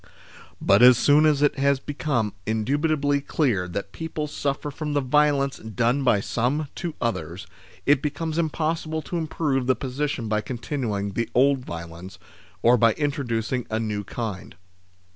[0.59, 5.57] But as soon as it has become indubitably clear that people suffer from the violence
[5.59, 7.45] done by some to others,
[7.85, 12.17] it becomes impossible to im prove the position by continuing the old violence,
[12.63, 14.55] or by introducing a new kind.